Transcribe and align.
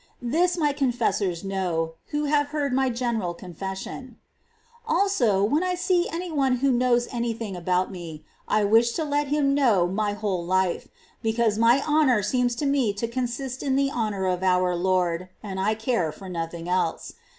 This 0.23 0.57
my 0.57 0.73
confessors 0.73 1.43
know, 1.43 1.93
who 2.07 2.23
have 2.25 2.47
heard 2.47 2.73
my 2.73 2.89
general 2.89 3.35
confession. 3.35 4.17
28. 4.87 4.87
Also, 4.99 5.43
when 5.43 5.63
I 5.63 5.75
see 5.75 6.09
any 6.09 6.31
one 6.31 6.55
who 6.55 6.71
knows 6.71 7.07
any 7.11 7.33
Her 7.33 7.37
sincer 7.37 7.37
thing 7.37 7.55
about 7.55 7.91
mc, 7.91 8.25
I 8.47 8.63
wish 8.63 8.93
to 8.93 9.03
let 9.03 9.27
him 9.27 9.53
know 9.53 9.85
my 9.85 10.13
whole 10.13 10.43
life,^ 10.43 10.87
because 11.21 11.59
my 11.59 11.83
honour 11.85 12.23
seems 12.23 12.55
to 12.55 12.65
me 12.65 12.93
to 12.93 13.07
consist 13.07 13.61
in 13.61 13.75
the 13.75 13.91
honour 13.91 14.25
of 14.25 14.41
our 14.41 14.75
Lord, 14.75 15.29
and 15.43 15.59
I 15.59 15.75
care 15.75 16.11
for 16.11 16.27
nothing 16.27 16.67
else. 16.67 17.13